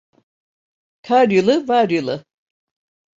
[1.01, 2.25] Kar yılı var yılı.